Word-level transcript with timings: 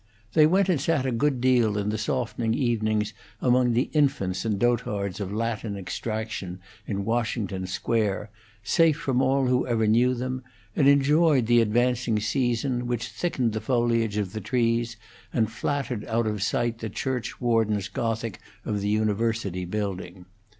They 0.33 0.47
went 0.47 0.67
and 0.67 0.81
sat 0.81 1.05
a 1.05 1.11
good 1.11 1.39
deal 1.39 1.77
in 1.77 1.89
the 1.89 1.97
softening 1.99 2.55
evenings 2.55 3.13
among 3.39 3.73
the 3.73 3.91
infants 3.93 4.43
and 4.45 4.57
dotards 4.59 5.19
of 5.19 5.31
Latin 5.31 5.77
extraction 5.77 6.59
in 6.87 7.05
Washington 7.05 7.67
Square, 7.67 8.31
safe 8.63 8.97
from 8.97 9.21
all 9.21 9.45
who 9.45 9.67
ever 9.67 9.85
knew 9.85 10.15
them, 10.15 10.41
and 10.75 10.87
enjoyed 10.87 11.45
the 11.45 11.61
advancing 11.61 12.19
season, 12.19 12.87
which 12.87 13.09
thickened 13.09 13.53
the 13.53 13.61
foliage 13.61 14.17
of 14.17 14.33
the 14.33 14.41
trees 14.41 14.97
and 15.31 15.51
flattered 15.51 16.03
out 16.05 16.25
of 16.25 16.41
sight 16.41 16.79
the 16.79 16.89
church 16.89 17.39
warden's 17.39 17.87
Gothic 17.87 18.39
of 18.65 18.81
the 18.81 18.89
University 18.89 19.65
Building. 19.65 20.25